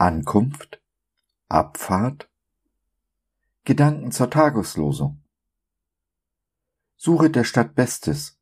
Ankunft, 0.00 0.80
Abfahrt, 1.48 2.30
Gedanken 3.64 4.12
zur 4.12 4.30
Tageslosung. 4.30 5.24
Suche 6.96 7.30
der 7.30 7.42
Stadt 7.42 7.74
Bestes, 7.74 8.38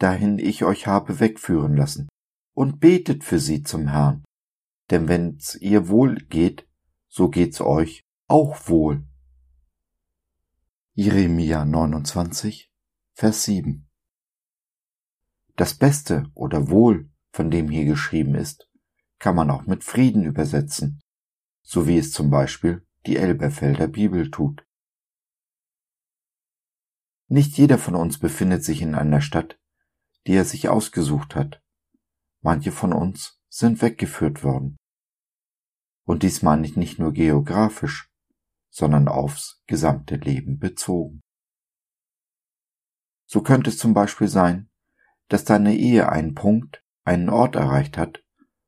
dahin 0.00 0.40
ich 0.40 0.64
euch 0.64 0.88
habe 0.88 1.20
wegführen 1.20 1.76
lassen, 1.76 2.08
und 2.54 2.80
betet 2.80 3.22
für 3.22 3.38
sie 3.38 3.62
zum 3.62 3.86
Herrn, 3.86 4.24
denn 4.90 5.06
wenn's 5.06 5.54
ihr 5.54 5.88
wohl 5.88 6.16
geht, 6.16 6.68
so 7.06 7.28
geht's 7.28 7.60
euch 7.60 8.02
auch 8.26 8.68
wohl. 8.68 9.06
Jeremia 10.94 11.64
29, 11.64 12.72
Vers 13.12 13.44
7 13.44 13.88
Das 15.54 15.74
Beste 15.74 16.32
oder 16.34 16.68
Wohl, 16.68 17.08
von 17.30 17.52
dem 17.52 17.68
hier 17.68 17.84
geschrieben 17.84 18.34
ist, 18.34 18.68
kann 19.18 19.36
man 19.36 19.50
auch 19.50 19.66
mit 19.66 19.84
Frieden 19.84 20.24
übersetzen, 20.24 21.00
so 21.62 21.86
wie 21.86 21.98
es 21.98 22.12
zum 22.12 22.30
Beispiel 22.30 22.86
die 23.06 23.16
Elberfelder 23.16 23.88
Bibel 23.88 24.30
tut. 24.30 24.66
Nicht 27.28 27.56
jeder 27.56 27.78
von 27.78 27.94
uns 27.94 28.18
befindet 28.18 28.64
sich 28.64 28.82
in 28.82 28.94
einer 28.94 29.20
Stadt, 29.20 29.58
die 30.26 30.34
er 30.34 30.44
sich 30.44 30.68
ausgesucht 30.68 31.34
hat. 31.34 31.62
Manche 32.42 32.72
von 32.72 32.92
uns 32.92 33.40
sind 33.48 33.82
weggeführt 33.82 34.44
worden. 34.44 34.76
Und 36.06 36.22
dies 36.22 36.42
meine 36.42 36.66
ich 36.66 36.76
nicht 36.76 36.98
nur 36.98 37.12
geografisch, 37.12 38.10
sondern 38.70 39.08
aufs 39.08 39.62
gesamte 39.66 40.16
Leben 40.16 40.58
bezogen. 40.58 41.22
So 43.26 43.42
könnte 43.42 43.70
es 43.70 43.78
zum 43.78 43.94
Beispiel 43.94 44.28
sein, 44.28 44.68
dass 45.28 45.44
deine 45.44 45.76
Ehe 45.76 46.10
einen 46.10 46.34
Punkt, 46.34 46.84
einen 47.04 47.30
Ort 47.30 47.56
erreicht 47.56 47.96
hat, 47.96 48.23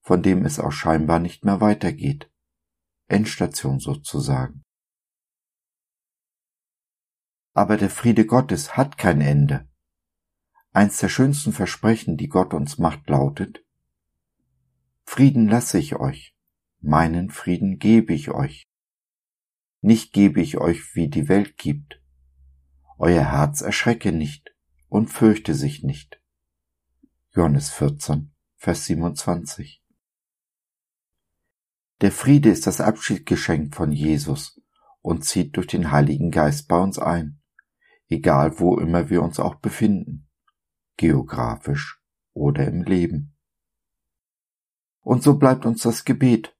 von 0.00 0.22
dem 0.22 0.44
es 0.44 0.58
auch 0.58 0.72
scheinbar 0.72 1.18
nicht 1.18 1.44
mehr 1.44 1.60
weitergeht. 1.60 2.30
Endstation 3.08 3.80
sozusagen. 3.80 4.62
Aber 7.52 7.76
der 7.76 7.90
Friede 7.90 8.26
Gottes 8.26 8.76
hat 8.76 8.96
kein 8.96 9.20
Ende. 9.20 9.68
Eins 10.72 10.98
der 10.98 11.08
schönsten 11.08 11.52
Versprechen, 11.52 12.16
die 12.16 12.28
Gott 12.28 12.54
uns 12.54 12.78
macht, 12.78 13.08
lautet, 13.08 13.64
Frieden 15.04 15.48
lasse 15.48 15.78
ich 15.78 15.96
euch, 15.96 16.36
meinen 16.80 17.30
Frieden 17.30 17.80
gebe 17.80 18.14
ich 18.14 18.30
euch. 18.30 18.68
Nicht 19.80 20.12
gebe 20.12 20.40
ich 20.40 20.58
euch, 20.58 20.94
wie 20.94 21.08
die 21.08 21.28
Welt 21.28 21.56
gibt. 21.56 22.00
Euer 22.96 23.32
Herz 23.32 23.60
erschrecke 23.60 24.12
nicht 24.12 24.54
und 24.88 25.08
fürchte 25.08 25.54
sich 25.54 25.82
nicht. 25.82 26.22
Johannes 27.32 27.70
14, 27.70 28.32
Vers 28.56 28.84
27. 28.84 29.79
Der 32.00 32.12
Friede 32.12 32.48
ist 32.48 32.66
das 32.66 32.80
Abschiedsgeschenk 32.80 33.74
von 33.74 33.92
Jesus 33.92 34.58
und 35.02 35.24
zieht 35.24 35.56
durch 35.56 35.66
den 35.66 35.90
Heiligen 35.90 36.30
Geist 36.30 36.66
bei 36.66 36.78
uns 36.78 36.98
ein, 36.98 37.42
egal 38.08 38.58
wo 38.58 38.78
immer 38.78 39.10
wir 39.10 39.22
uns 39.22 39.38
auch 39.38 39.56
befinden, 39.56 40.26
geografisch 40.96 42.00
oder 42.32 42.66
im 42.66 42.84
Leben. 42.84 43.36
Und 45.02 45.22
so 45.22 45.36
bleibt 45.36 45.66
uns 45.66 45.82
das 45.82 46.04
Gebet, 46.04 46.56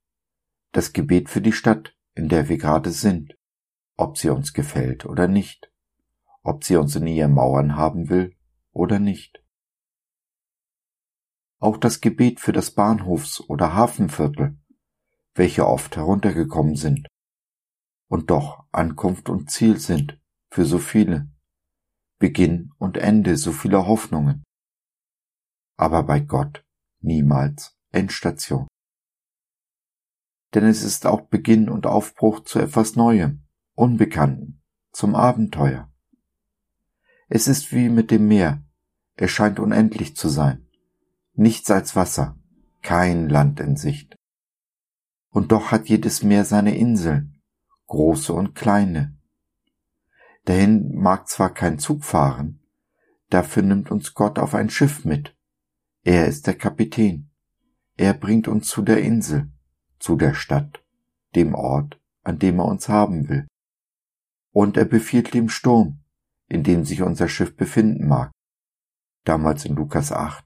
das 0.73 0.93
Gebet 0.93 1.27
für 1.27 1.41
die 1.41 1.53
Stadt, 1.53 1.95
in 2.13 2.29
der 2.29 2.47
wir 2.47 2.57
gerade 2.59 2.91
sind, 2.91 3.35
ob 3.95 4.19
sie 4.19 4.29
uns 4.29 4.53
gefällt 4.53 5.05
oder 5.05 5.27
nicht, 5.27 5.71
ob 6.43 6.63
sie 6.63 6.75
uns 6.75 6.95
in 6.95 7.07
ihren 7.07 7.33
Mauern 7.33 7.75
haben 7.75 8.09
will 8.09 8.35
oder 8.73 8.99
nicht. 8.99 9.43
Auch 11.57 11.77
das 11.77 11.99
Gebet 11.99 12.39
für 12.39 12.51
das 12.51 12.75
Bahnhofs- 12.75 13.41
oder 13.41 13.73
Hafenviertel 13.73 14.60
welche 15.33 15.67
oft 15.67 15.95
heruntergekommen 15.95 16.75
sind 16.75 17.07
und 18.09 18.29
doch 18.29 18.65
Ankunft 18.71 19.29
und 19.29 19.49
Ziel 19.49 19.79
sind 19.79 20.19
für 20.49 20.65
so 20.65 20.79
viele, 20.79 21.29
Beginn 22.19 22.71
und 22.77 22.97
Ende 22.97 23.37
so 23.37 23.51
vieler 23.51 23.87
Hoffnungen, 23.87 24.43
aber 25.77 26.03
bei 26.03 26.19
Gott 26.19 26.65
niemals 26.99 27.75
Endstation. 27.91 28.67
Denn 30.53 30.65
es 30.65 30.83
ist 30.83 31.05
auch 31.05 31.21
Beginn 31.21 31.69
und 31.69 31.87
Aufbruch 31.87 32.41
zu 32.43 32.59
etwas 32.59 32.95
Neuem, 32.95 33.43
Unbekannten, 33.73 34.61
zum 34.91 35.15
Abenteuer. 35.15 35.89
Es 37.29 37.47
ist 37.47 37.71
wie 37.71 37.87
mit 37.87 38.11
dem 38.11 38.27
Meer, 38.27 38.61
es 39.15 39.31
scheint 39.31 39.59
unendlich 39.59 40.17
zu 40.17 40.27
sein, 40.27 40.67
nichts 41.33 41.71
als 41.71 41.95
Wasser, 41.95 42.37
kein 42.81 43.29
Land 43.29 43.61
in 43.61 43.77
Sicht 43.77 44.17
und 45.31 45.51
doch 45.51 45.71
hat 45.71 45.89
jedes 45.89 46.23
Meer 46.23 46.45
seine 46.45 46.75
Inseln, 46.77 47.41
große 47.87 48.33
und 48.33 48.53
kleine. 48.53 49.17
Dahin 50.45 50.93
mag 50.95 51.27
zwar 51.27 51.53
kein 51.53 51.79
Zug 51.79 52.03
fahren, 52.03 52.61
dafür 53.29 53.63
nimmt 53.63 53.91
uns 53.91 54.13
Gott 54.13 54.37
auf 54.37 54.53
ein 54.53 54.69
Schiff 54.69 55.05
mit. 55.05 55.35
Er 56.03 56.27
ist 56.27 56.47
der 56.47 56.55
Kapitän. 56.55 57.29
Er 57.95 58.13
bringt 58.13 58.47
uns 58.47 58.67
zu 58.67 58.81
der 58.81 59.01
Insel, 59.01 59.51
zu 59.99 60.15
der 60.15 60.33
Stadt, 60.33 60.83
dem 61.35 61.53
Ort, 61.53 61.99
an 62.23 62.39
dem 62.39 62.59
er 62.59 62.65
uns 62.65 62.89
haben 62.89 63.29
will. 63.29 63.47
Und 64.51 64.77
er 64.77 64.85
befiehlt 64.85 65.33
dem 65.33 65.49
Sturm, 65.49 66.03
in 66.47 66.63
dem 66.63 66.83
sich 66.83 67.01
unser 67.01 67.29
Schiff 67.29 67.55
befinden 67.55 68.07
mag. 68.07 68.31
Damals 69.23 69.65
in 69.65 69.75
Lukas 69.75 70.11
8, 70.11 70.43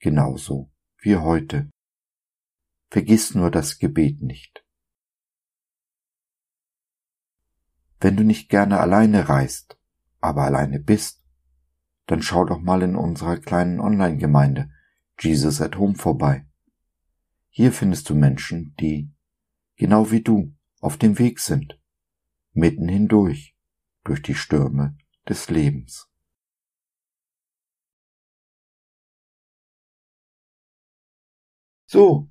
genauso 0.00 0.70
wie 0.98 1.16
heute. 1.16 1.70
Vergiss 2.94 3.34
nur 3.34 3.50
das 3.50 3.80
Gebet 3.80 4.22
nicht. 4.22 4.64
Wenn 7.98 8.16
du 8.16 8.22
nicht 8.22 8.48
gerne 8.48 8.78
alleine 8.78 9.28
reist, 9.28 9.76
aber 10.20 10.44
alleine 10.44 10.78
bist, 10.78 11.20
dann 12.06 12.22
schau 12.22 12.44
doch 12.44 12.60
mal 12.60 12.82
in 12.82 12.94
unserer 12.94 13.38
kleinen 13.38 13.80
Online-Gemeinde 13.80 14.70
Jesus 15.18 15.60
at 15.60 15.74
Home 15.76 15.96
vorbei. 15.96 16.46
Hier 17.48 17.72
findest 17.72 18.08
du 18.10 18.14
Menschen, 18.14 18.76
die, 18.78 19.12
genau 19.74 20.12
wie 20.12 20.22
du, 20.22 20.54
auf 20.78 20.96
dem 20.96 21.18
Weg 21.18 21.40
sind, 21.40 21.82
mitten 22.52 22.86
hindurch, 22.86 23.56
durch 24.04 24.22
die 24.22 24.36
Stürme 24.36 24.96
des 25.26 25.50
Lebens. 25.50 26.08
So, 31.86 32.30